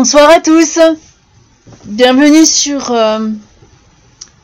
[0.00, 0.78] Bonsoir à tous.
[1.84, 3.30] Bienvenue sur, euh,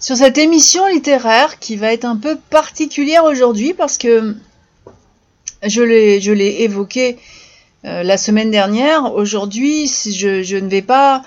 [0.01, 4.35] sur cette émission littéraire qui va être un peu particulière aujourd'hui parce que
[5.63, 7.19] je l'ai, évoqué
[7.85, 9.15] euh, la semaine dernière.
[9.15, 11.23] Aujourd'hui, je, ne vais pas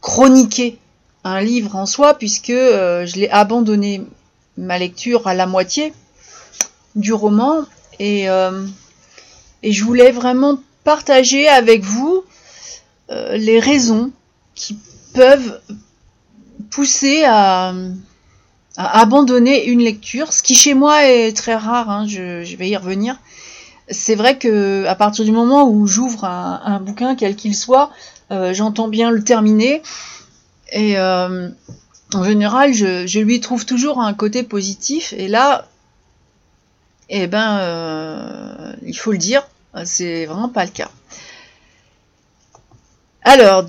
[0.00, 0.76] chroniquer
[1.22, 4.02] un livre en soi puisque euh, je l'ai abandonné
[4.56, 5.92] ma lecture à la moitié
[6.96, 7.60] du roman
[8.00, 12.24] et, et je voulais vraiment partager avec vous
[13.10, 14.12] euh, les raisons
[14.54, 14.78] qui
[15.12, 15.60] peuvent
[16.70, 17.74] pousser à,
[18.76, 23.16] abandonner une lecture, ce qui chez moi est très rare, hein, je, vais y revenir.
[23.88, 27.90] C'est vrai que à partir du moment où j'ouvre un, bouquin, quel qu'il soit,
[28.30, 29.82] euh, j'entends bien le terminer.
[30.72, 31.50] Et euh,
[32.14, 35.12] en général, je, lui trouve toujours un côté positif.
[35.16, 35.68] Et là,
[37.10, 39.46] eh ben, il faut le dire,
[39.84, 40.90] c'est vraiment pas le cas.
[43.24, 43.64] Alors,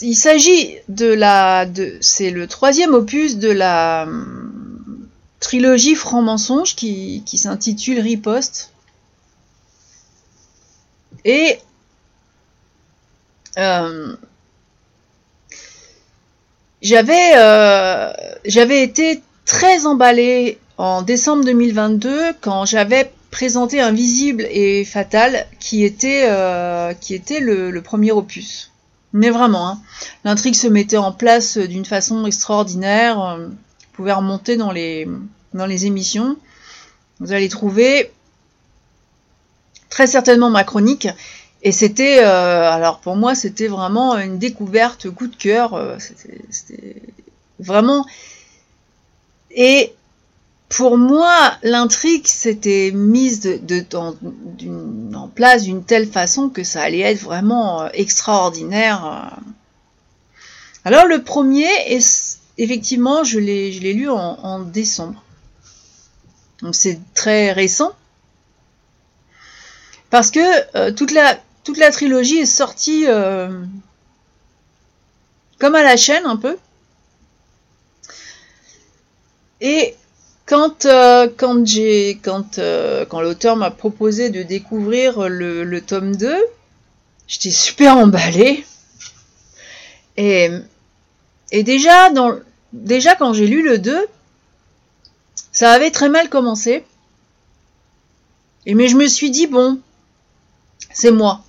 [0.00, 1.66] il s'agit de la,
[2.00, 8.72] c'est le troisième opus de la hum, trilogie franc-mensonge qui, qui s'intitule Riposte.
[11.24, 11.58] Et
[13.58, 14.16] euh,
[16.80, 18.12] j'avais euh,
[18.44, 26.24] j'avais été très emballée en décembre 2022 quand j'avais présenté Invisible et Fatal qui était,
[26.28, 28.72] euh, qui était le, le, premier opus.
[29.12, 29.80] Mais vraiment, hein,
[30.24, 33.22] l'intrigue se mettait en place d'une façon extraordinaire.
[33.22, 33.54] Euh, vous
[33.92, 35.08] pouvez remonter dans les,
[35.54, 36.36] dans les émissions.
[37.20, 38.12] Vous allez trouver
[39.88, 41.08] très certainement ma chronique.
[41.62, 45.74] Et c'était, euh, alors pour moi, c'était vraiment une découverte coup de cœur.
[45.74, 45.96] Euh,
[46.50, 47.02] c'était
[47.58, 48.06] vraiment.
[49.50, 49.94] Et
[50.68, 53.60] pour moi, l'intrigue s'était mise
[53.94, 59.38] en, place d'une telle façon que ça allait être vraiment euh, extraordinaire.
[60.84, 61.68] Alors le premier,
[62.58, 65.22] effectivement, je l'ai lu en, décembre.
[66.62, 67.92] Donc c'est très récent.
[70.10, 73.62] Parce que euh, toute, la, trilogie est sortie euh,
[75.58, 76.56] comme à la chaîne un peu.
[79.60, 79.96] Et
[80.48, 86.34] quand, euh, quand, euh, quand l'auteur m'a proposé de découvrir le, le tome 2,
[87.26, 88.64] j'étais super emballée.
[90.16, 90.50] Et,
[91.52, 92.34] et déjà, dans,
[92.72, 94.06] déjà, quand j'ai lu le 2,
[95.52, 96.82] ça avait très mal commencé.
[98.64, 99.78] Et mais je me suis dit, bon,
[100.92, 101.44] c'est moi.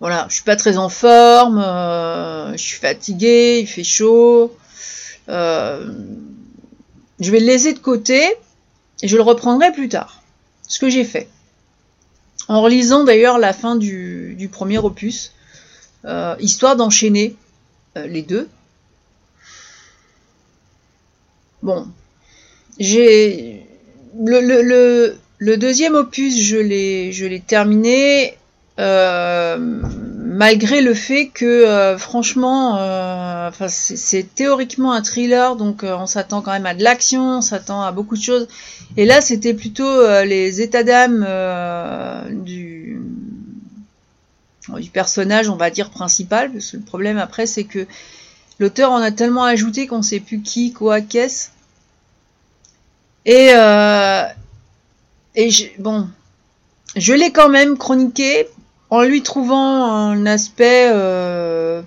[0.00, 4.56] Voilà, je suis pas très en forme, euh, je suis fatiguée, il fait chaud.
[5.28, 5.92] Euh,
[7.20, 8.22] je vais le laisser de côté
[9.02, 10.22] et je le reprendrai plus tard.
[10.66, 11.28] Ce que j'ai fait.
[12.48, 15.32] En relisant d'ailleurs la fin du, premier opus,
[16.04, 17.36] euh, histoire d'enchaîner
[17.96, 18.48] euh, les deux.
[21.62, 21.88] Bon,
[22.78, 23.66] j'ai
[24.24, 28.38] le, deuxième opus, je l'ai je l'ai terminé
[28.78, 29.82] euh,
[30.38, 36.42] malgré le fait que euh, franchement, euh, c'est théoriquement un thriller, donc euh, on s'attend
[36.42, 38.46] quand même à de l'action, on s'attend à beaucoup de choses.
[38.96, 41.26] Et là, c'était plutôt les états d'âme
[42.30, 43.02] du,
[44.92, 47.84] personnage, on va dire principal, parce que le problème après, c'est que
[48.60, 51.48] l'auteur en a tellement ajouté qu'on sait plus qui, quoi, qu'est-ce.
[53.26, 53.50] Et,
[55.80, 56.08] bon,
[56.94, 58.46] je l'ai quand même chroniqué
[58.90, 61.82] en lui trouvant un aspect, euh,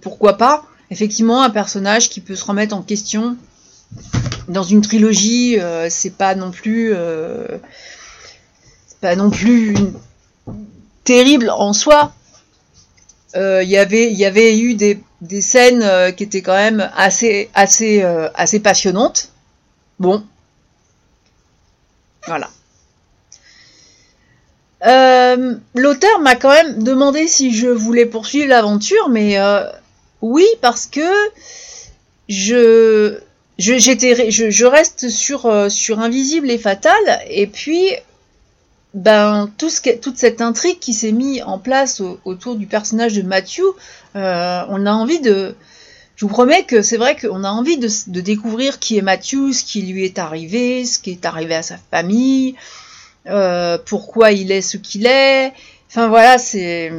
[0.00, 3.36] pourquoi pas, effectivement un personnage qui peut se remettre en question.
[4.48, 7.46] Dans une trilogie, euh, c'est pas non plus, euh,
[9.00, 9.74] pas non plus
[11.04, 12.12] terrible en soi.
[13.34, 16.54] Il euh, y avait, il y avait eu des, des scènes euh, qui étaient quand
[16.54, 18.02] même assez, assez,
[18.34, 19.30] assez passionnantes.
[19.98, 20.24] Bon,
[22.26, 22.50] voilà.
[24.86, 29.64] Euh, L'auteur m'a quand même demandé si je voulais poursuivre l'aventure, mais euh,
[30.20, 31.00] oui, parce que
[32.28, 33.18] je,
[33.58, 36.94] je, reste sur, euh, sur Invisible et Fatal,
[37.28, 37.90] et puis
[38.94, 43.14] ben, tout ce toute cette intrigue qui s'est mise en place au, autour du personnage
[43.14, 43.62] de Matthew,
[44.14, 45.54] on a envie de...
[46.14, 49.52] Je vous promets que c'est vrai qu'on a envie de, de, découvrir qui est Matthew,
[49.52, 52.54] ce qui lui est arrivé, ce qui est arrivé à sa famille,
[53.26, 55.52] euh, pourquoi il est ce qu'il est.
[55.88, 56.92] Enfin voilà, c'est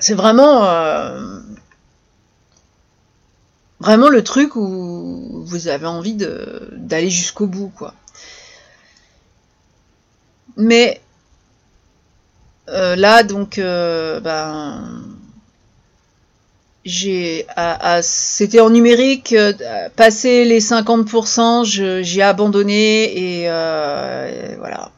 [0.00, 1.40] c'est vraiment euh,
[3.80, 7.94] vraiment le truc où vous avez envie d'aller jusqu'au bout quoi.
[10.56, 11.00] Mais
[12.66, 15.07] là, donc, ben,
[16.88, 17.46] j'ai,
[18.02, 19.34] c'était en numérique,
[19.96, 24.90] passé les 50%, j'ai abandonné et, et voilà.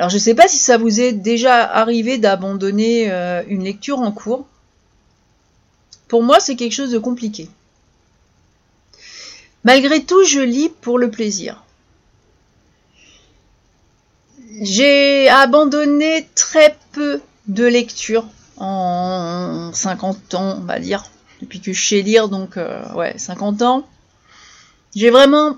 [0.00, 3.98] Alors je ne sais pas si ça vous est déjà arrivé d'abandonner euh, une lecture
[3.98, 4.46] en cours.
[6.08, 7.50] Pour moi, c'est quelque chose de compliqué.
[9.62, 11.62] Malgré tout, je lis pour le plaisir.
[14.62, 18.24] J'ai abandonné très peu de lectures
[18.56, 21.04] en 50 ans, on va dire,
[21.40, 23.86] depuis que je sais lire, donc euh, ouais, 50 ans.
[24.94, 25.56] J'ai vraiment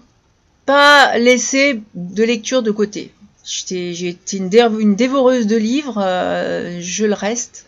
[0.66, 3.12] pas laissé de lecture de côté.
[3.44, 4.48] J'ai été une,
[4.94, 7.66] dévoreuse de livres, euh, je le reste.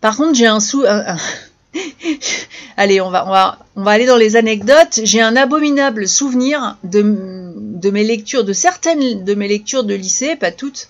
[0.00, 0.84] Par contre, j'ai un sou...
[2.76, 5.00] Allez, on va, on, va, aller dans les anecdotes.
[5.04, 10.34] J'ai un abominable souvenir de, de, mes lectures, de certaines de mes lectures de lycée,
[10.34, 10.88] pas toutes.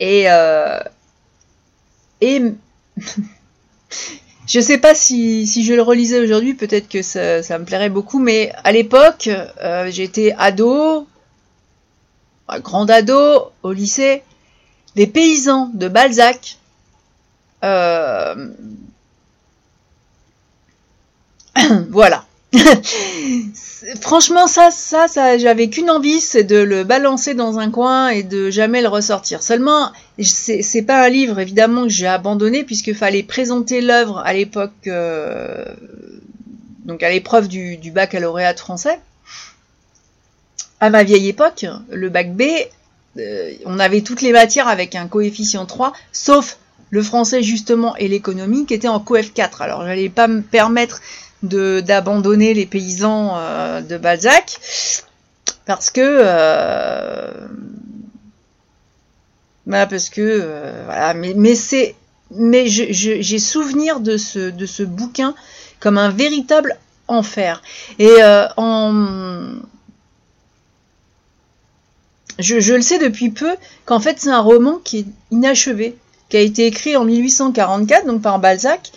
[0.00, 0.24] Et...
[0.26, 0.80] Euh,
[2.20, 2.42] et...
[4.50, 7.88] je sais pas si, si, je le relisais aujourd'hui, peut-être que ça, ça, me plairait
[7.88, 9.28] beaucoup, mais à l'époque,
[9.62, 11.06] euh, j'étais ado,
[12.58, 14.24] grand ado au lycée,
[14.96, 16.58] les paysans de Balzac.
[17.62, 18.48] Euh,
[21.90, 22.24] voilà.
[24.00, 28.22] Franchement, ça, ça, ça j'avais qu'une envie, c'est de le balancer dans un coin et
[28.22, 29.42] de jamais le ressortir.
[29.42, 34.72] Seulement, c'est pas un livre évidemment que j'ai abandonné puisqu'il fallait présenter l'œuvre à l'époque,
[34.86, 35.64] euh,
[36.84, 38.98] donc à l'épreuve du, baccalauréat français
[40.80, 42.42] à ma vieille époque, le bac B,
[43.18, 46.56] euh, on avait toutes les matières avec un coefficient 3, sauf
[46.88, 49.62] le français justement et l'économie qui était en coef 4.
[49.62, 51.00] Alors j'allais pas me permettre
[51.42, 54.58] d'abandonner les paysans euh, de Balzac
[55.64, 57.30] parce que euh,
[59.66, 61.14] bah, parce que voilà.
[61.14, 61.94] Mais, mais c'est
[62.30, 65.34] mais j'ai souvenir de ce de ce bouquin
[65.80, 66.76] comme un véritable
[67.08, 67.62] enfer.
[67.98, 68.16] Et
[68.56, 69.60] en
[72.40, 73.54] je, le sais depuis peu
[73.84, 75.96] qu'en fait c'est un roman qui est inachevé,
[76.28, 78.92] qui a été écrit en 1844, donc par Balzac,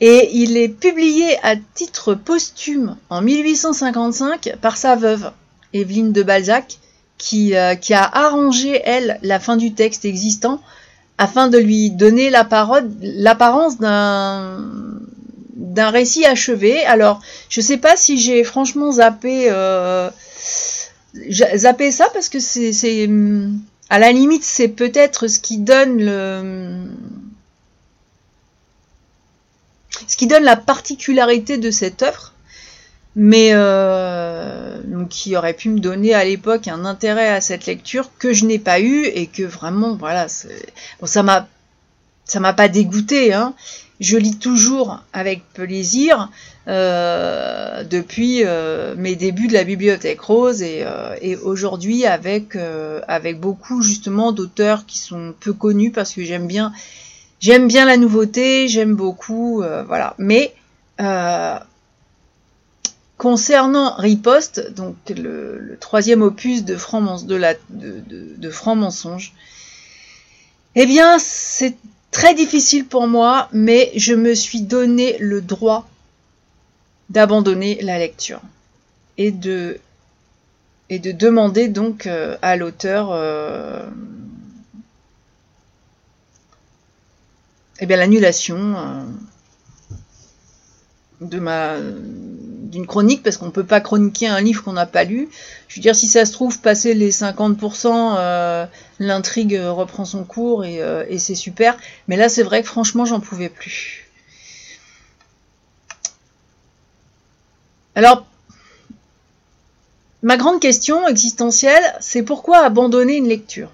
[0.00, 5.32] et il est publié à titre posthume en 1855 par sa veuve,
[5.72, 6.78] Evelyne de Balzac,
[7.18, 10.60] qui, euh, qui a arrangé, elle, la fin du texte existant
[11.18, 14.64] afin de lui donner l'apparence d'un
[15.56, 16.84] d'un récit achevé.
[16.84, 20.08] Alors, je ne sais pas si j'ai franchement zappé euh,
[21.56, 23.10] zapper ça parce que c'est
[23.90, 26.86] à la limite c'est peut-être ce qui donne le
[30.18, 32.34] qui donne la particularité de cette œuvre.
[33.16, 34.78] Mais euh,
[35.08, 38.58] qui aurait pu me donner à l'époque un intérêt à cette lecture que je n'ai
[38.58, 41.48] pas eu et que vraiment voilà ça m'a
[42.24, 43.54] ça m'a pas dégoûté hein,
[43.98, 46.30] je lis toujours avec plaisir
[46.68, 50.84] euh, depuis euh, mes débuts de la bibliothèque rose et,
[51.20, 52.56] et aujourd'hui avec
[53.40, 56.72] beaucoup justement d'auteurs qui sont peu connus parce que j'aime bien
[57.40, 60.14] j'aime bien la nouveauté j'aime beaucoup voilà.
[60.18, 60.54] Mais
[63.16, 68.02] concernant Riposte donc le, troisième opus de franc de la de,
[68.36, 69.32] de, franc mensonge
[70.74, 71.76] eh bien c'est
[72.10, 75.88] très difficile pour moi, mais je me suis donné le droit
[77.10, 78.40] d'abandonner la lecture
[79.16, 79.78] et de,
[80.90, 83.10] et de demander donc euh, à l'auteur
[87.80, 88.76] eh bien l'annulation
[91.20, 91.92] euh,
[92.62, 95.28] d'une chronique parce qu'on ne peut pas chroniquer un livre qu'on n'a pas lu.
[95.68, 98.66] Je veux dire, si ça se trouve, passer les 50%, euh,
[98.98, 101.76] l'intrigue reprend son cours euh, et, c'est super.
[102.06, 104.08] Mais là, c'est vrai que franchement, j'en pouvais plus.
[107.94, 108.26] Alors,
[110.22, 113.70] ma grande question existentielle, c'est pourquoi abandonner une lecture?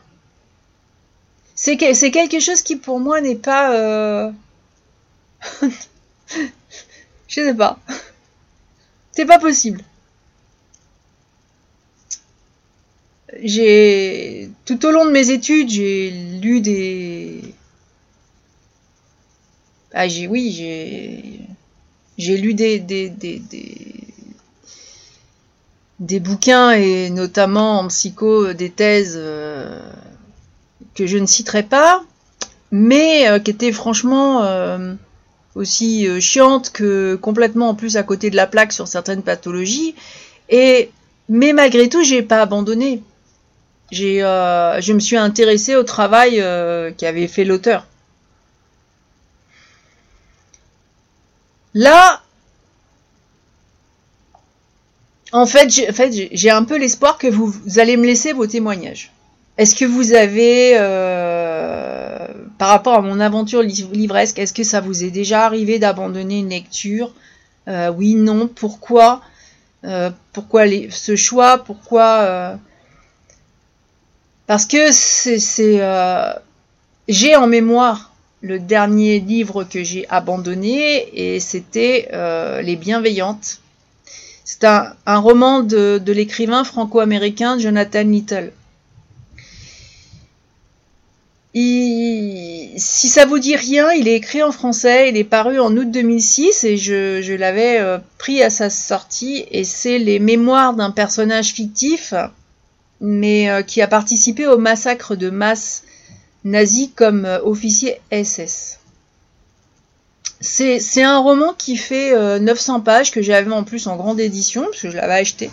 [1.65, 3.75] C'est quelque chose qui pour moi n'est pas...
[3.75, 4.31] Euh...
[7.27, 7.79] Je sais pas.
[9.13, 9.83] C'est pas possible.
[13.43, 17.41] J'ai tout au long de mes études, j'ai lu des
[19.95, 21.41] ah j'ai oui, j'ai
[22.19, 22.79] j'ai lu des
[25.99, 29.81] des, bouquins et notamment en psycho des thèses euh,
[30.95, 32.05] que je ne citerai pas,
[32.71, 34.95] mais euh, qui étaient franchement euh,
[35.55, 39.95] aussi euh, chiante que complètement en plus à côté de la plaque sur certaines pathologies.
[40.49, 40.91] Et
[41.29, 43.03] mais malgré tout, j'ai pas abandonné.
[43.93, 46.37] je me suis intéressée au travail
[46.99, 47.87] qu'avait fait l'auteur.
[51.75, 52.23] Là,
[55.33, 55.69] en fait,
[56.33, 59.11] j'ai un peu l'espoir que vous, allez me laisser vos témoignages.
[59.57, 62.27] Est-ce que vous avez, euh,
[62.59, 66.51] par rapport à mon aventure livresque, est-ce que ça vous est déjà arrivé d'abandonner une
[66.51, 67.13] lecture?
[67.69, 68.49] Euh, Oui, non.
[68.49, 69.23] Pourquoi?
[69.85, 71.59] Euh, Pourquoi ce choix?
[71.59, 72.59] Pourquoi
[74.47, 75.81] Parce que c'est,
[77.09, 82.09] j'ai en mémoire le dernier livre que j'ai abandonné et c'était
[82.63, 83.61] Les Bienveillantes
[84.45, 88.53] c'est un, roman de, l'écrivain franco-américain Jonathan Little.
[91.55, 95.91] Si ça vous dit rien, il est écrit en français, il est paru en août
[95.91, 101.53] 2006 et je, l'avais euh, pris à sa sortie et c'est les mémoires d'un personnage
[101.53, 102.13] fictif
[103.05, 105.85] mais euh, qui a participé au massacre de masse
[106.45, 108.81] nazi comme euh, officier SS.
[110.41, 114.65] C'est un roman qui fait 900 euh, pages, que j'avais en plus en grande édition,
[114.65, 115.51] parce que je l'avais acheté.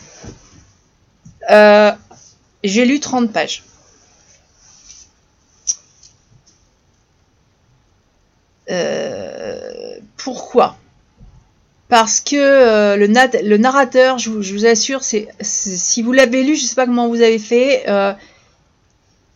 [2.63, 3.63] J'ai lu 30 pages.
[8.69, 10.77] Euh, pourquoi?
[11.89, 16.75] Parce que le, le, narrateur, je vous, assure, si vous l'avez lu, je ne sais
[16.75, 17.83] pas comment vous avez fait.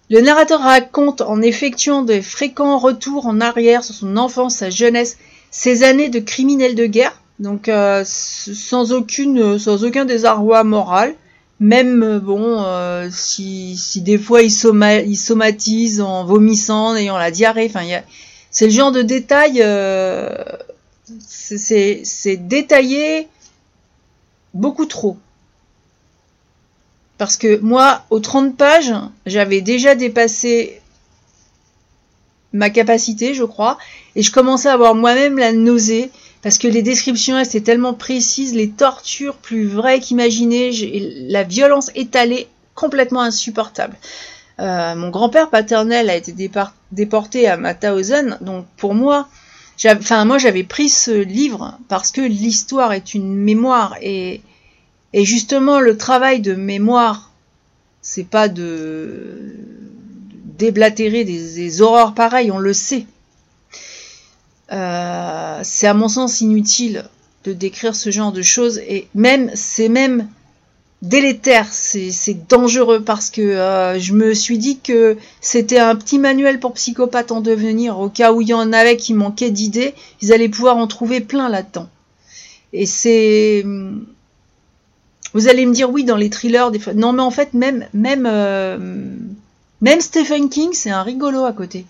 [0.09, 5.17] le narrateur raconte en effectuant des fréquents retours en arrière sur son enfance, sa jeunesse
[5.55, 11.15] ces années de criminel de guerre, donc euh, sans aucune, sans aucun désarroi moral.
[11.61, 14.51] Même euh, bon, euh, si, si, des fois il,
[15.07, 17.85] il, somatise en vomissant, en ayant la diarrhée, enfin,
[18.55, 19.61] c'est le genre de détail,
[21.19, 23.27] c'est détaillé
[24.53, 25.17] beaucoup trop.
[27.17, 28.93] Parce que moi, aux 30 pages,
[29.25, 30.79] j'avais déjà dépassé
[32.53, 33.77] ma capacité, je crois,
[34.15, 36.09] et je commençais à avoir moi-même la nausée
[36.41, 40.71] parce que les descriptions étaient tellement précises, les tortures plus vraies qu'imaginées,
[41.27, 43.97] la violence étalée complètement insupportable.
[44.59, 46.33] Euh, mon grand-père paternel a été
[46.91, 49.27] déporté à Mauthausen, donc pour moi,
[49.85, 54.41] enfin moi j'avais pris ce livre parce que l'histoire est une mémoire et,
[55.13, 57.31] justement le travail de mémoire,
[58.01, 59.55] c'est pas de
[60.57, 63.05] déblatérer des, horreurs pareilles, on le sait.
[64.71, 67.05] Euh, c'est à mon sens inutile
[67.43, 70.29] de décrire ce genre de choses et même c'est même
[71.01, 76.59] délétère, c'est dangereux parce que euh, je me suis dit que c'était un petit manuel
[76.59, 80.33] pour psychopathes en devenir au cas où il y en avait qui manquaient d'idées, ils
[80.33, 81.89] allaient pouvoir en trouver plein là-dedans.
[82.73, 83.63] Et c'est
[85.33, 86.93] vous allez me dire oui dans les thrillers des fois.
[86.93, 88.77] Non mais en fait même même euh,
[89.81, 91.85] même Stephen King, c'est un rigolo à côté.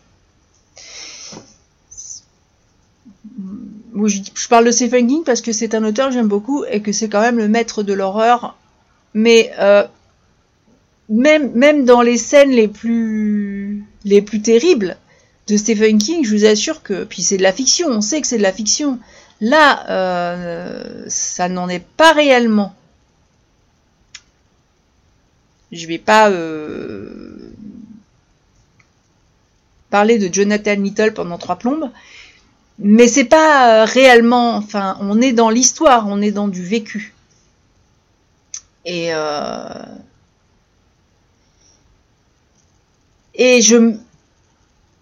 [3.96, 6.92] Je parle de Stephen King parce que c'est un auteur que j'aime beaucoup et que
[6.92, 8.58] c'est quand même le maître de l'horreur.
[9.16, 9.88] Mais euh,
[11.08, 14.98] même, dans les scènes les plus, les plus terribles
[15.48, 17.06] de Stephen King, je vous assure que.
[17.06, 19.00] Puis c'est de la fiction, on sait que c'est de la fiction.
[19.40, 22.76] Là, euh, ça n'en est pas réellement.
[25.72, 27.54] Je vais pas euh,
[29.90, 31.90] parler de Jonathan Little pendant trois plombes,
[32.80, 37.15] mais c'est pas réellement, enfin, on est dans l'histoire, on est dans du vécu.
[38.86, 39.68] Et euh,
[43.34, 43.96] et je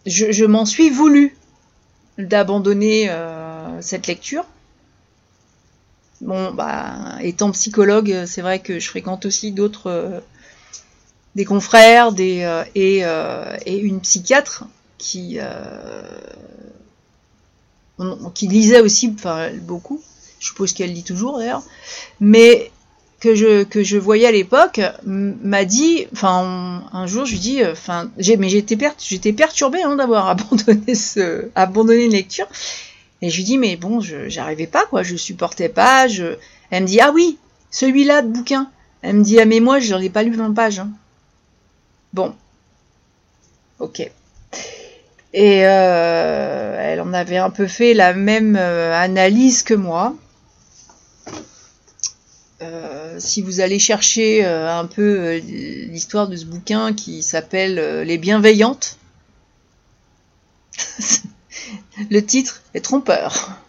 [0.05, 1.37] je, m'en suis voulu
[2.17, 4.45] d'abandonner euh, cette lecture.
[6.21, 10.23] Bon, bah, étant psychologue, c'est vrai que je fréquente aussi d'autres,
[11.35, 12.99] des confrères, des et,
[13.65, 14.65] et une psychiatre
[15.03, 16.01] qui, euh,
[18.33, 19.15] qui lisait aussi
[19.61, 20.01] beaucoup,
[20.39, 21.63] je suppose qu'elle lit toujours d'ailleurs,
[22.19, 22.71] mais
[23.23, 27.65] que je, que je voyais à l'époque m'a dit, enfin un jour je lui dis,
[27.65, 32.47] enfin mais j'étais j'étais perturbée hein, d'avoir abandonné ce abandonné une lecture
[33.21, 36.35] et je lui dis mais bon je j'arrivais pas quoi, je supportais pas, je
[36.69, 37.37] elle me dit ah oui
[37.71, 38.69] celui-là de bouquin,
[39.01, 40.79] elle me dit ah mais moi j'en ai pas lu 20 pages.
[40.79, 40.89] Hein.
[42.11, 42.35] Bon,
[43.79, 44.01] ok.
[45.31, 50.13] Et euh, elle en avait un peu fait la même euh, analyse que moi.
[52.63, 58.97] Euh, si vous allez chercher un peu l'histoire de ce bouquin qui s'appelle Les Bienveillantes,
[62.09, 63.59] le titre est trompeur.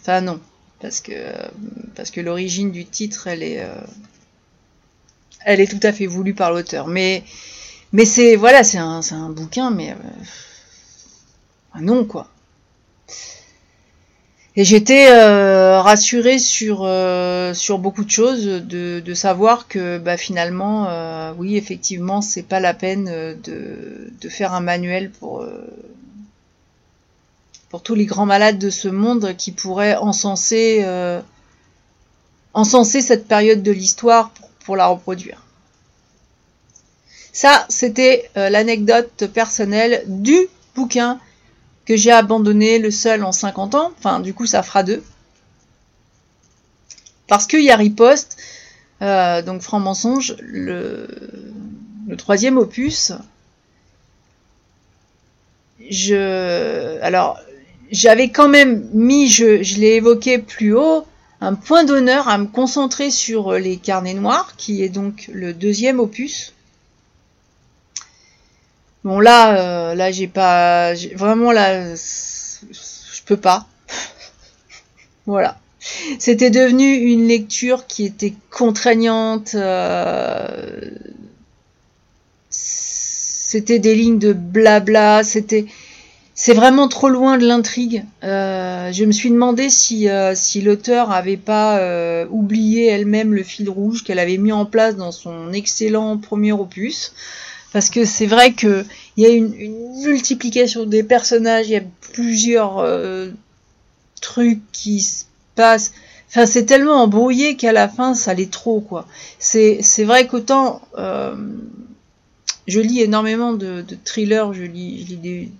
[0.00, 0.40] Enfin non,
[0.80, 3.62] parce que, l'origine du titre, elle est,
[5.44, 6.86] elle est tout à fait voulue par l'auteur.
[6.86, 7.24] Mais,
[8.04, 12.28] c'est voilà, c'est un, un, bouquin, mais euh, non quoi.
[14.58, 20.88] Et j'étais euh, rassurée sur, euh, sur beaucoup de choses, de, savoir que bah, finalement,
[20.88, 25.46] euh, oui, effectivement, c'est pas la peine de, de, faire un manuel pour,
[27.68, 30.84] pour tous les grands malades de ce monde qui pourraient encenser,
[32.52, 34.32] encenser cette période de l'histoire
[34.64, 35.40] pour, la reproduire.
[37.32, 41.20] Ça, c'était l'anecdote personnelle du bouquin
[41.96, 43.92] j'ai abandonné le seul en 50 ans.
[43.98, 45.02] Enfin, du coup, ça fera deux.
[47.26, 48.36] Parce que y a Riposte,
[49.02, 51.06] euh, donc Franc Mensonge, le,
[52.16, 53.12] troisième opus,
[55.90, 57.38] je, alors,
[57.90, 61.06] j'avais quand même mis, je l'ai évoqué plus haut,
[61.40, 66.00] un point d'honneur à me concentrer sur les carnets noirs, qui est donc le deuxième
[66.00, 66.54] opus.
[69.08, 73.66] Bon là, euh, là j'ai pas, vraiment là, je peux pas.
[75.26, 75.58] voilà.
[76.18, 79.52] C'était devenu une lecture qui était contraignante.
[79.54, 80.90] Euh,
[82.50, 85.24] c'était des lignes de blabla.
[85.24, 85.64] C'était,
[86.34, 88.04] c'est vraiment trop loin de l'intrigue.
[88.24, 94.04] Euh, je me suis demandé si, si l'auteur avait pas oublié elle-même le fil rouge
[94.04, 97.14] qu'elle avait mis en place dans son excellent premier opus
[97.72, 98.84] parce que c'est vrai que
[99.16, 99.52] il y a une,
[100.04, 101.82] multiplication des personnages, il y a
[102.12, 103.30] plusieurs euh,
[104.20, 105.92] trucs qui se passent.
[106.28, 109.06] Enfin, c'est tellement embrouillé qu'à la fin, ça l'est trop, quoi.
[109.38, 111.34] C'est, vrai qu'autant euh,
[112.66, 115.50] je lis énormément de, thrillers, je lis,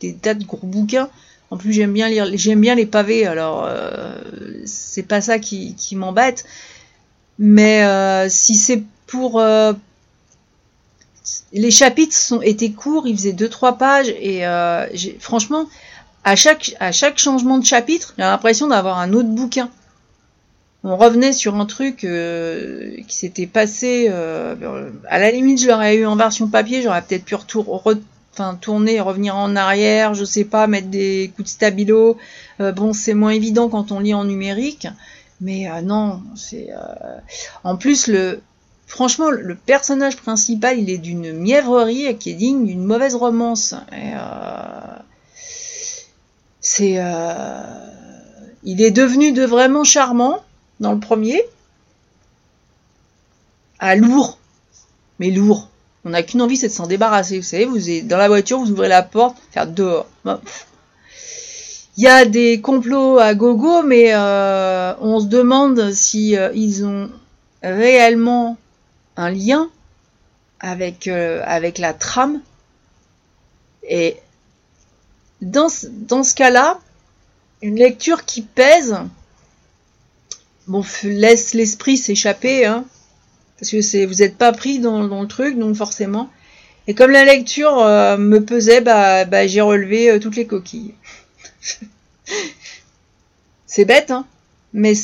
[0.00, 1.08] des, tas de gros bouquins.
[1.50, 4.18] En plus, j'aime bien lire, j'aime bien les pavés, alors euh,
[4.66, 6.44] c'est pas ça qui m'embête.
[7.38, 9.40] Mais si c'est pour
[11.52, 14.86] les chapitres étaient courts, ils faisaient 2-3 pages et euh,
[15.18, 15.66] franchement,
[16.24, 16.74] à chaque,
[17.16, 19.70] changement de chapitre, j'ai l'impression d'avoir un autre bouquin.
[20.84, 24.08] On revenait sur un truc euh, qui s'était passé.
[24.10, 29.00] Euh, à la limite, je l'aurais eu en version papier, j'aurais peut-être pu enfin, tourner,
[29.00, 32.18] revenir en arrière, je sais pas, mettre des coups de stabilo.
[32.58, 34.86] bon, c'est moins évident quand on lit en numérique,
[35.40, 36.68] mais non, c'est.
[37.64, 38.40] En plus, le,
[38.88, 43.74] franchement, le personnage principal, il est d'une mièvrerie qui est digne d'une mauvaise romance.
[43.92, 44.96] Euh,
[46.60, 47.62] c'est, euh,
[48.64, 50.42] il est devenu de vraiment charmant
[50.80, 51.40] dans le premier,
[53.78, 54.38] à lourd,
[55.20, 55.68] mais lourd.
[56.04, 57.36] On n'a qu'une envie, c'est de s'en débarrasser.
[57.36, 60.06] Vous savez, vous êtes dans la voiture, vous ouvrez la porte, faire dehors.
[61.96, 67.10] Il y a des complots à gogo, mais euh, on se demande si ils ont
[67.62, 68.56] réellement
[69.18, 69.68] un lien
[70.60, 72.40] avec, euh, avec la trame.
[73.86, 74.16] Et
[75.42, 76.80] dans, dans ce cas-là,
[77.60, 78.96] une lecture qui pèse,
[80.68, 82.84] bon, laisse l'esprit s'échapper, hein,
[83.58, 86.30] parce que c'est, vous n'êtes pas pris dans, le truc, donc forcément.
[86.86, 90.94] Et comme la lecture euh, me pesait, bah, bah j'ai relevé euh, toutes les coquilles.
[93.66, 94.26] c'est bête, hein
[94.78, 94.94] mais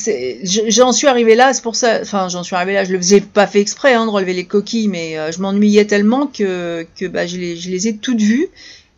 [0.69, 3.19] j'en suis arrivé là, c'est pour ça, enfin j'en suis arrivé là, je le faisais
[3.19, 7.05] pas fait exprès hein, de relever les coquilles, mais euh, je m'ennuyais tellement que, que
[7.05, 8.47] bah, je, les, ai toutes vues.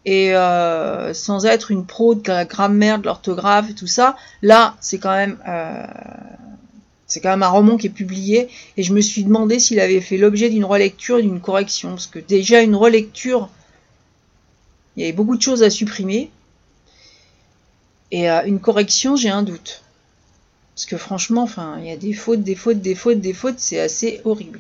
[0.06, 4.78] Et euh, sans être une pro de la grammaire, de l'orthographe et tout ça, là
[4.80, 5.84] c'est quand même euh,
[7.08, 8.48] c'est quand même un roman qui est publié.
[8.78, 12.20] Et je me suis demandé s'il avait fait l'objet d'une relecture, d'une correction, parce que
[12.20, 13.50] déjà une relecture,
[14.96, 16.30] il y avait beaucoup de choses à supprimer.
[18.12, 19.84] Et une correction, j'ai un doute.
[20.78, 23.56] Parce que franchement, enfin, il y a des fautes, des fautes, des fautes, des fautes,
[23.58, 24.60] c'est assez horrible.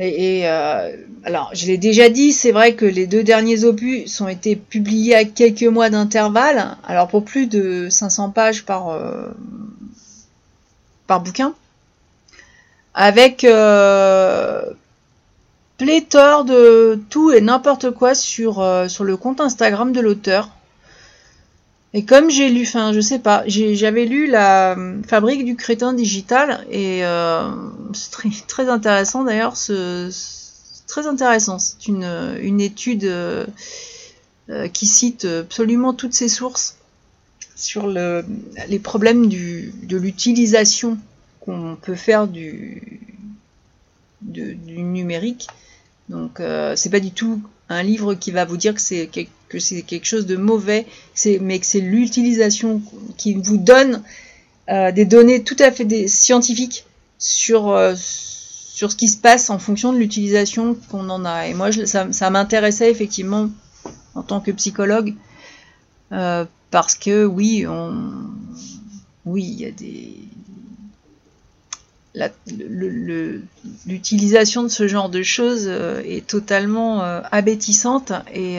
[0.00, 4.26] Et, euh, alors, je l'ai déjà dit, c'est vrai que les deux derniers opus ont
[4.26, 9.28] été publiés à quelques mois d'intervalle, alors pour plus de 500 pages par, euh,
[11.06, 11.54] par bouquin,
[12.94, 14.64] avec euh,
[15.78, 20.50] pléthore de tout et n'importe quoi sur le compte Instagram de l'auteur.
[21.92, 25.92] Et comme j'ai lu, enfin, je sais pas, j'avais lu la euh, Fabrique du crétin
[25.92, 27.50] digital et euh,
[27.92, 29.54] c'est très, intéressant d'ailleurs.
[30.86, 31.58] Très intéressant.
[31.58, 33.46] C'est une, une, étude euh,
[34.72, 36.76] qui cite absolument toutes ses sources
[37.56, 38.24] sur le,
[38.68, 40.96] les problèmes du, de l'utilisation
[41.40, 43.00] qu'on peut faire du,
[44.22, 45.48] numérique.
[46.08, 46.40] Donc,
[46.76, 49.08] c'est pas du tout un livre qui va vous dire que c'est
[49.50, 50.86] que c'est quelque chose de mauvais,
[51.40, 52.80] mais que c'est l'utilisation
[53.18, 54.02] qui vous donne
[54.70, 56.86] euh, des données tout à fait scientifiques
[57.18, 61.48] sur, euh, sur ce qui se passe en fonction de l'utilisation qu'on en a.
[61.48, 63.50] Et moi, ça, m'intéressait effectivement
[64.14, 65.14] en tant que psychologue,
[66.12, 68.12] euh, parce que oui, on,
[69.26, 70.14] oui, il y a des
[73.86, 78.58] l'utilisation de ce genre de choses est totalement abétissante et,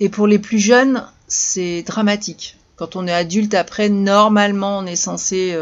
[0.00, 2.56] et pour les plus jeunes, c'est dramatique.
[2.76, 5.54] Quand on est adulte après, normalement, on est censé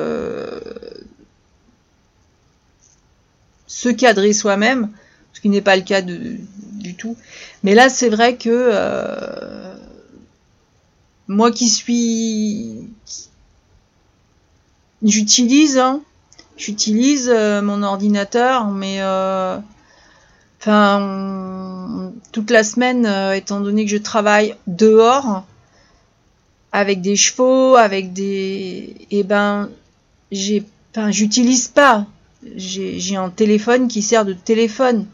[3.66, 4.90] se cadrer soi-même,
[5.33, 7.16] ce qui n'est pas le cas du tout.
[7.62, 9.75] Mais là, c'est vrai que euh,
[11.29, 12.90] moi qui suis...
[15.03, 16.01] J'utilise, hein,
[16.57, 19.59] j'utilise euh, mon ordinateur, mais euh,
[20.61, 21.01] enfin
[22.31, 25.45] toute la semaine, étant donné que je travaille dehors
[26.73, 29.69] avec des chevaux, avec des, eh ben,
[30.31, 32.07] j'ai, enfin, j'utilise pas
[32.57, 35.07] j'ai un téléphone qui sert de téléphone.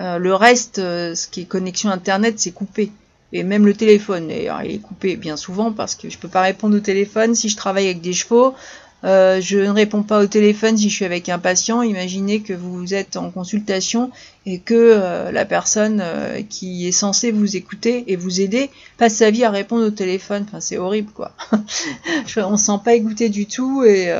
[0.00, 2.92] Euh, le reste, euh, ce qui est connexion internet, c'est coupé.
[3.32, 6.42] Et même le téléphone, d'ailleurs, il est coupé bien souvent parce que je peux pas
[6.42, 8.54] répondre au téléphone si je travaille avec des chevaux.
[9.04, 11.82] Euh, je ne réponds pas au téléphone si je suis avec un patient.
[11.82, 14.10] Imaginez que vous êtes en consultation
[14.46, 16.02] et que la personne
[16.48, 20.44] qui est censée vous écouter et vous aider passe sa vie à répondre au téléphone.
[20.48, 21.32] Enfin, c'est horrible, quoi.
[22.36, 24.12] On se sent pas écouté du tout et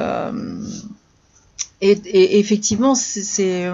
[1.81, 3.73] effectivement, c'est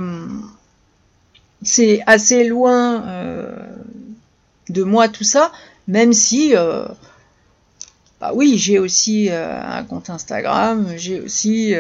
[2.07, 3.51] assez loin euh,
[4.69, 5.53] de moi tout ça,
[5.89, 6.85] même si, euh,
[8.23, 11.75] bah oui, j'ai aussi euh, un compte Instagram, j'ai aussi,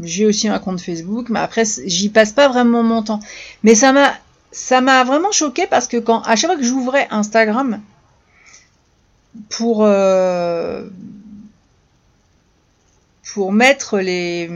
[0.00, 3.20] j'ai aussi un compte Facebook, mais après, j'y passe pas vraiment mon temps.
[3.62, 7.80] Mais ça m'a, vraiment choqué parce que quand, à chaque fois que j'ouvrais Instagram
[9.50, 9.86] pour
[13.34, 14.48] pour mettre les.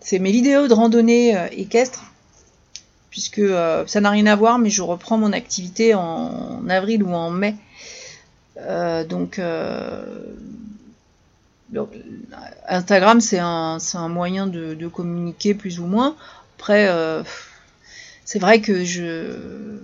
[0.00, 2.11] C'est mes vidéos de randonnée euh, équestre,
[3.12, 7.12] puisque euh, ça n'a rien à voir, mais je reprends mon activité en, avril ou
[7.12, 7.54] en mai.
[8.58, 9.40] Euh, donc,
[12.66, 16.16] Instagram, c'est un, moyen de, communiquer plus ou moins.
[16.58, 16.90] Après,
[18.24, 19.78] c'est vrai que je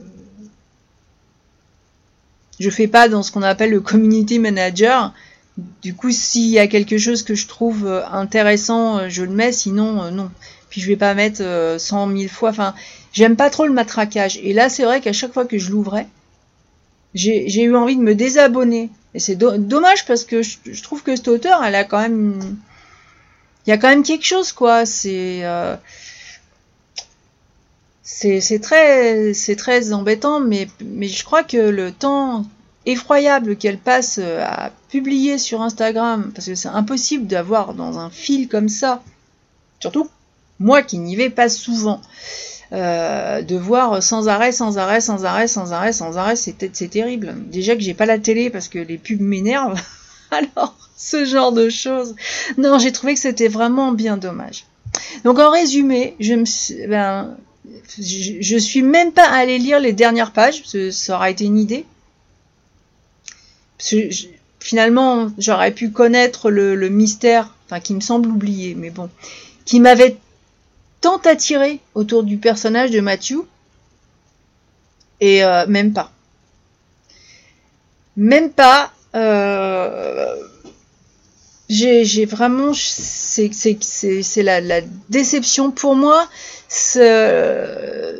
[2.58, 5.12] je fais pas dans ce qu'on appelle le community manager,
[5.82, 9.30] du coup, s'il y a quelque chose que je trouve euh, intéressant, euh, je le
[9.30, 10.30] mets, sinon, euh, non.
[10.78, 12.50] Je vais pas mettre cent mille fois.
[12.50, 12.74] Enfin,
[13.12, 14.38] j'aime pas trop le matraquage.
[14.42, 16.06] Et là, c'est vrai qu'à chaque fois que je l'ouvrais,
[17.14, 18.90] j'ai eu envie de me désabonner.
[19.14, 22.56] Et c'est dommage parce que je, trouve que cette auteur, elle a quand même.
[23.66, 24.86] Il y a quand même quelque chose, quoi.
[24.86, 25.42] C'est.
[28.02, 32.44] c'est très, très embêtant, mais, mais je crois que le temps
[32.88, 38.08] effroyable qu'elle passe euh, à publier sur Instagram, parce que c'est impossible d'avoir dans un
[38.08, 39.02] fil comme ça,
[39.78, 40.08] surtout
[40.60, 42.00] moi qui n'y vais pas souvent,
[42.72, 47.34] euh, de voir sans arrêt, sans arrêt, sans arrêt, sans arrêt, sans arrêt, c'est terrible.
[47.46, 49.80] Déjà que j'ai pas la télé parce que les pubs m'énervent,
[50.30, 52.14] alors ce genre de choses.
[52.56, 54.64] Non, j'ai trouvé que c'était vraiment bien dommage.
[55.24, 57.36] Donc en résumé, je me ben,
[57.98, 61.84] je, suis même pas allée lire les dernières pages, ça aura été une idée,
[64.60, 69.08] finalement, j'aurais pu connaître le, mystère, enfin qui me semble oublié, mais bon,
[69.64, 70.16] qui m'avait
[71.00, 73.38] tant attiré autour du personnage de Matthew,
[75.20, 76.10] et euh, même pas.
[78.16, 78.92] Même pas.
[79.14, 80.36] Euh,
[81.68, 86.28] j'ai vraiment, c'est la, la déception pour moi.
[86.68, 88.14] Ce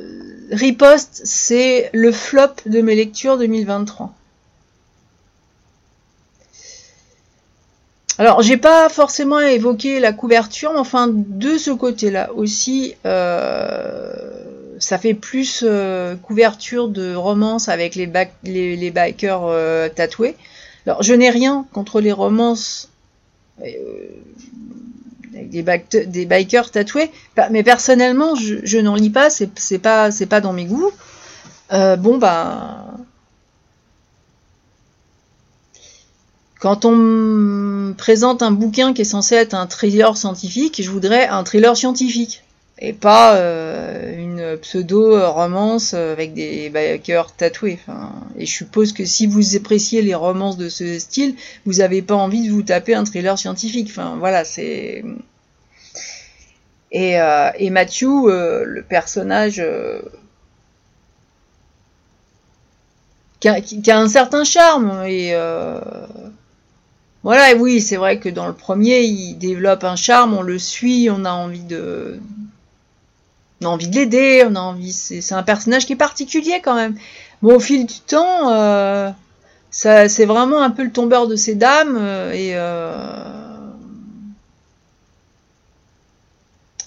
[0.53, 4.12] riposte, c'est le flop de mes lectures 2023.
[8.19, 14.11] Alors, j'ai pas forcément évoqué la couverture, mais enfin, de ce côté-là aussi, euh,
[14.81, 20.35] ça fait plus euh, couverture de romance avec les, bikers euh, tatoués.
[20.85, 22.89] Alors, je n'ai rien contre les romances
[25.33, 25.65] avec des,
[26.07, 27.13] des, bikers tatoués,
[27.53, 30.91] mais personnellement, je, n'en lis pas, c'est pas, pas dans mes goûts.
[31.71, 32.85] bon, bah
[36.59, 41.29] Quand on me présente un bouquin qui est censé être un thriller scientifique, je voudrais
[41.29, 42.42] un thriller scientifique
[42.81, 47.79] et pas euh, une pseudo-romance avec des bikers tatoués.
[48.37, 52.14] et je suppose que si vous appréciez les romances de ce style, vous n'avez pas
[52.14, 53.88] envie de vous taper un thriller scientifique.
[53.90, 55.05] Enfin, voilà, c'est.
[56.90, 59.62] Et, euh, et Matthew, euh, le personnage
[63.40, 65.35] qui a, qui, a, un certain charme et
[67.25, 71.09] Voilà, oui, c'est vrai que dans le premier, il développe un charme, on le suit,
[71.11, 72.21] on a envie de,
[73.61, 76.75] on a envie de l'aider, on a envie, c'est un personnage qui est particulier quand
[76.75, 76.97] même.
[77.43, 79.11] Bon, au fil du temps, euh,
[79.71, 83.25] c'est vraiment un peu le tombeur de ces dames euh, et euh,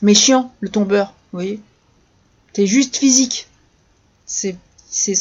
[0.02, 1.60] mais chiant le tombeur, vous voyez.
[2.54, 3.48] C'est juste physique.
[4.26, 4.56] C'est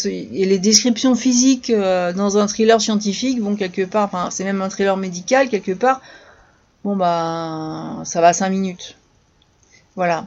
[0.05, 4.61] et les descriptions physiques euh, dans un thriller scientifique vont quelque part, enfin c'est même
[4.63, 6.01] un thriller médical quelque part.
[6.83, 8.97] Bon bah ça va 5 minutes.
[9.95, 10.27] Voilà.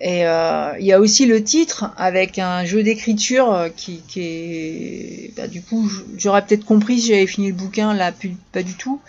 [0.00, 5.34] Et euh, il y a aussi le titre avec un jeu d'écriture euh, qui, est.
[5.36, 8.12] Bah, du coup, j'aurais peut-être compris si j'avais fini le bouquin, là,
[8.52, 9.00] pas du tout.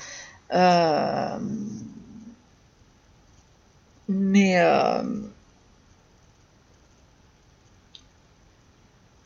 [4.08, 4.56] Mais.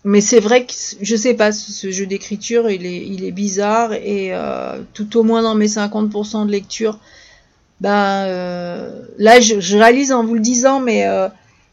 [0.04, 3.94] Mais c'est vrai que je sais pas, ce jeu d'écriture, il est, il est bizarre
[3.94, 7.00] et euh, tout au moins dans mes 50% de lecture,
[7.80, 8.26] ben
[9.18, 11.06] là je, je, réalise en vous le disant, mais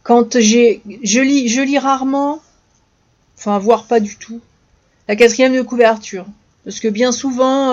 [0.02, 2.40] quand j'ai, je lis, je lis rarement,
[3.36, 4.40] enfin voire pas du tout,
[5.06, 6.26] la quatrième de couverture,
[6.64, 7.72] parce que bien souvent,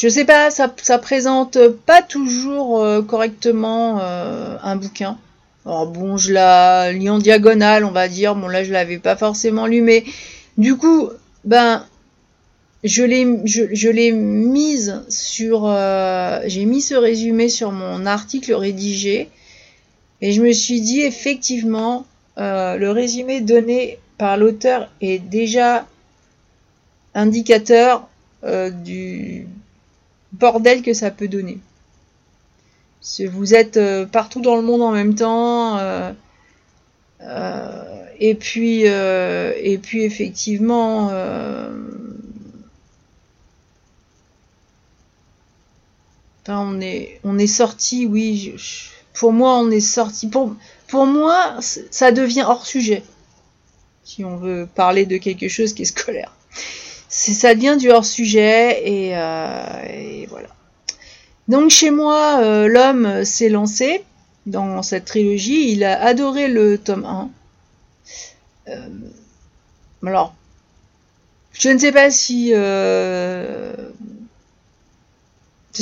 [0.00, 0.66] je sais pas, ça,
[0.98, 5.18] présente pas toujours euh, correctement euh, un bouquin.
[5.66, 8.34] Alors bon, je la lis en diagonale, on va dire.
[8.34, 10.04] Bon là, je l'avais pas forcément lu, mais
[10.56, 11.10] du coup,
[11.44, 11.84] ben
[12.82, 19.28] je l'ai je, mise sur euh, j'ai mis ce résumé sur mon article rédigé
[20.22, 22.06] et je me suis dit effectivement
[22.38, 25.86] le résumé donné par l'auteur est déjà
[27.14, 28.08] indicateur
[28.42, 29.46] du
[30.40, 31.58] bordel que ça peut donner.
[33.00, 33.78] Si vous êtes
[34.10, 35.78] partout dans le monde en même temps,
[38.18, 41.10] et puis et puis effectivement
[46.58, 48.54] on est, on est sorti, oui.
[49.14, 50.28] pour moi, on est sorti.
[50.28, 50.54] Pour,
[50.88, 53.02] pour moi, ça devient hors sujet.
[54.04, 56.34] Si on veut parler de quelque chose qui est scolaire.
[57.10, 60.46] Ça devient du hors sujet et, euh, voilà.
[61.48, 64.04] Donc chez moi, euh, l'homme s'est lancé
[64.46, 65.72] dans cette trilogie.
[65.72, 67.30] Il a adoré le tome 1.
[68.68, 68.88] Euh,
[70.06, 70.34] alors,
[71.52, 73.74] je ne sais pas si je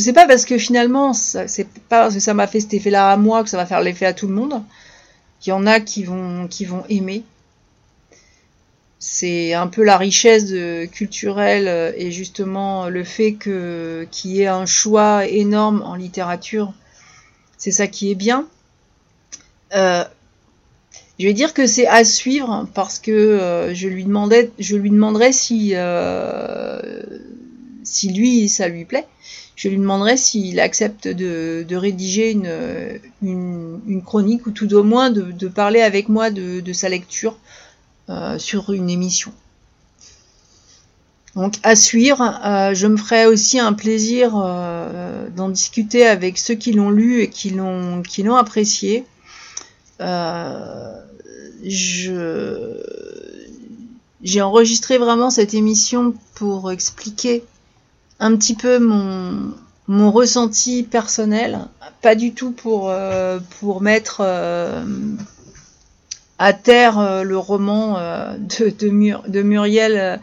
[0.00, 3.16] sais pas parce que finalement, c'est pas parce que ça m'a fait cet effet-là à
[3.18, 4.62] moi que ça va faire l'effet à tout le monde.
[5.44, 7.22] Il y en a qui vont, qui vont aimer.
[9.00, 10.52] C'est un peu la richesse
[10.90, 16.72] culturelle euh, et justement le fait que qu'il y ait un choix énorme en littérature.
[17.56, 18.48] C'est ça qui est bien.
[19.74, 20.04] Euh,
[21.18, 24.90] je vais dire que c'est à suivre parce que euh, je lui demandais, je lui
[24.90, 25.74] demanderais si
[27.84, 29.06] si lui ça lui plaît
[29.58, 35.80] je lui demanderai s'il accepte de, rédiger une, chronique ou tout au moins de, parler
[35.80, 37.36] avec moi de, sa lecture
[38.10, 39.32] euh, sur une émission.
[41.36, 46.54] Donc à suivre, euh, je me ferai aussi un plaisir euh, d'en discuter avec ceux
[46.54, 49.04] qui l'ont lu et qui l'ont qui l'ont apprécié.
[54.22, 57.44] j'ai enregistré vraiment cette émission pour expliquer
[58.20, 59.52] un petit peu mon,
[59.86, 61.68] mon ressenti personnel,
[62.00, 62.90] pas du tout pour,
[63.60, 64.22] pour mettre
[66.38, 67.94] à terre euh, le roman
[68.38, 70.20] de, de, Muriel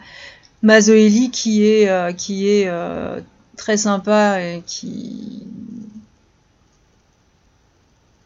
[0.62, 2.70] Mazoeli qui est, qui est
[3.56, 5.42] très sympa et qui,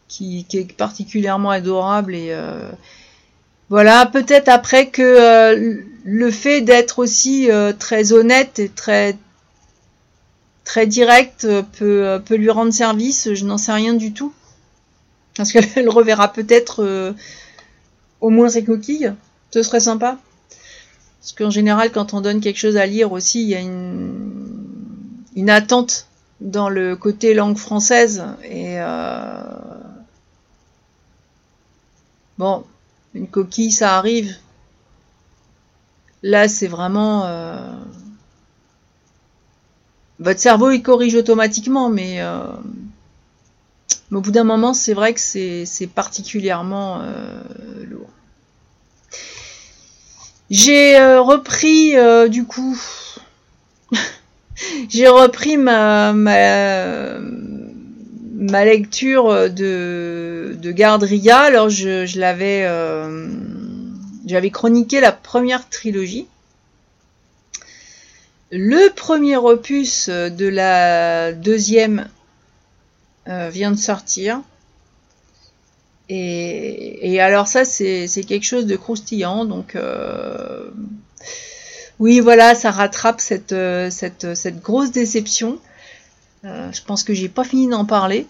[0.07, 2.35] qui, est particulièrement adorable et
[3.69, 7.49] voilà peut-être après que le fait d'être aussi
[7.79, 9.17] très honnête et très
[10.71, 14.33] très direct euh, peut, euh, peut lui rendre service, je n'en sais rien du tout.
[15.35, 17.13] Parce qu'elle reverra peut-être euh,
[18.21, 19.13] au moins ses coquilles.
[19.51, 20.17] Ce serait sympa.
[21.19, 25.49] Parce qu'en général, quand on donne quelque chose à lire aussi, il y a une,
[25.49, 26.07] attente
[26.39, 28.23] dans le côté langue française.
[28.43, 28.77] Et
[32.37, 32.63] bon,
[33.13, 34.35] une coquille, ça arrive.
[36.23, 37.25] Là, c'est vraiment
[40.21, 42.43] votre cerveau il corrige automatiquement, mais, euh,
[44.11, 47.41] au bout d'un moment, c'est vrai que c'est particulièrement euh,
[47.89, 48.09] lourd.
[50.49, 51.95] J'ai euh, repris
[52.29, 52.77] du coup,
[54.89, 56.13] j'ai repris ma,
[58.65, 61.39] lecture de, de Gardria.
[61.39, 62.67] Alors je, je l'avais
[64.25, 66.27] j'avais chroniqué la première trilogie.
[68.51, 72.09] Le premier opus de la deuxième
[73.27, 74.41] euh, vient de sortir.
[76.09, 79.45] Et, alors ça, c'est quelque chose de croustillant.
[79.45, 80.69] Donc euh,
[81.99, 83.55] oui, voilà, ça rattrape cette,
[83.89, 85.57] cette, cette grosse déception.
[86.43, 88.27] je pense que j'ai pas fini d'en parler.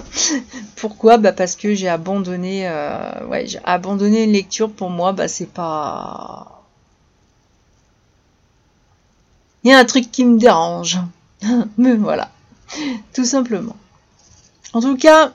[0.76, 1.18] Pourquoi?
[1.18, 4.70] Bah Parce que j'ai abandonné, euh, ouais, abandonné une lecture.
[4.70, 6.64] Pour moi, bah c'est pas.
[9.64, 10.98] Il y a un truc qui me dérange.
[11.78, 12.30] Mais voilà,
[13.14, 13.76] tout simplement.
[14.72, 15.32] En tout cas,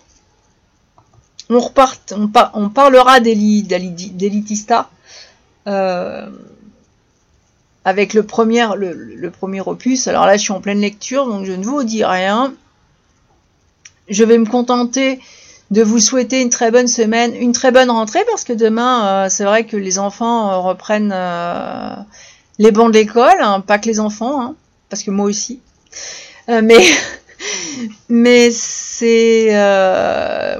[1.50, 4.90] on repart, on, on parlera d'Elitista
[5.68, 6.30] euh,
[7.86, 10.08] avec le premier, le premier opus.
[10.08, 12.54] Alors là, je suis en pleine lecture, donc je ne vous dis rien
[14.10, 15.20] je vais me contenter
[15.72, 19.30] de vous souhaiter une très bonne semaine, une très bonne rentrée, parce que demain, euh,
[19.30, 21.16] c'est vrai que les enfants euh, reprennent
[22.60, 24.56] les bancs de l'école, hein, pas que les enfants, hein,
[24.90, 25.60] parce que moi aussi.
[26.48, 26.78] mais
[28.10, 29.50] mais c'est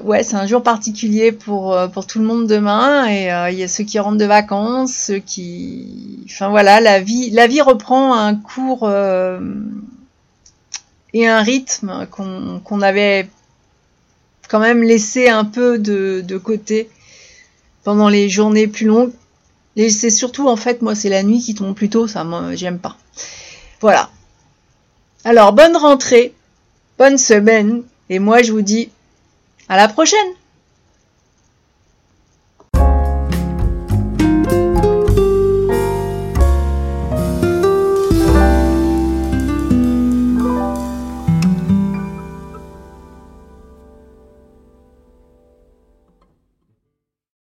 [0.04, 3.68] ouais, c'est un jour particulier pour pour tout le monde demain, et il y a
[3.68, 8.36] ceux qui rentrent de vacances, ceux qui, enfin voilà, la vie la vie reprend un
[8.36, 8.90] cours
[11.14, 13.30] et un rythme qu'on avait
[14.50, 16.90] quand même laissé un peu de, côté
[17.84, 19.12] pendant les journées plus longues.
[19.76, 22.54] Et c'est surtout, en fait, moi, c'est la nuit qui tombe plus tôt, ça, moi,
[22.54, 22.96] j'aime pas.
[23.82, 24.12] Voilà.
[25.24, 26.36] Alors, bonne rentrée,
[27.04, 28.90] bonne semaine, et moi, je vous dis
[29.68, 30.32] à la prochaine